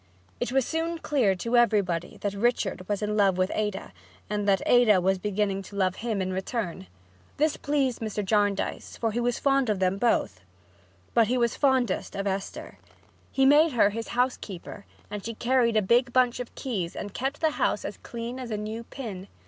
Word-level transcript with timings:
It 0.39 0.51
was 0.51 0.65
soon 0.65 0.97
clear 0.97 1.35
to 1.35 1.55
everybody 1.57 2.17
that 2.21 2.33
Richard 2.33 2.89
was 2.89 3.03
in 3.03 3.15
love 3.15 3.37
with 3.37 3.51
Ada 3.53 3.93
and 4.31 4.47
that 4.47 4.63
Ada 4.65 4.99
was 4.99 5.19
beginning 5.19 5.61
to 5.61 5.75
love 5.75 5.97
him 5.97 6.23
in 6.23 6.33
return. 6.33 6.87
This 7.37 7.55
pleased 7.55 7.99
Mr. 8.01 8.25
Jarndyce, 8.25 8.97
for 8.97 9.11
he 9.11 9.19
was 9.19 9.37
fond 9.37 9.69
of 9.69 9.77
both. 9.99 10.41
But 11.13 11.27
he 11.27 11.37
was 11.37 11.55
fondest 11.55 12.15
of 12.15 12.25
Esther. 12.25 12.79
He 13.31 13.45
made 13.45 13.73
her 13.73 13.91
his 13.91 14.07
housekeeper 14.17 14.87
and 15.11 15.23
she 15.23 15.35
carried 15.35 15.77
a 15.77 15.83
big 15.83 16.11
bunch 16.11 16.39
of 16.39 16.55
keys 16.55 16.95
and 16.95 17.13
kept 17.13 17.39
the 17.39 17.51
house 17.51 17.85
as 17.85 17.97
clean 17.97 18.39
as 18.39 18.49
a 18.49 18.57
new 18.57 18.83
pin. 18.85 19.27